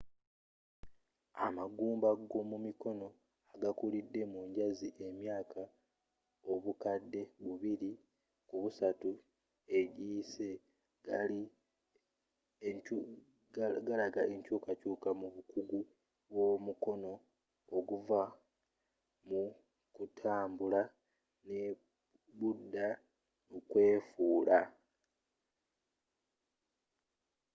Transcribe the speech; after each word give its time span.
amagumba 1.45 2.09
g'omumikono 2.29 3.07
agakulidde 3.53 4.21
mu 4.31 4.39
njazi 4.49 4.87
emyaaka 5.07 5.63
obukadde 6.53 7.21
bubiri 7.43 7.91
ku 8.47 8.55
busatu 8.61 9.11
egiyise 9.79 10.49
gilaga 13.85 14.21
enkyuukakyuuka 14.33 15.09
mu 15.19 15.27
bukugu 15.35 15.79
bwomukono 16.31 17.11
okuva 17.77 18.21
mukutambula 19.29 20.81
nebudda 21.47 22.87
mukwefuula 23.49 24.59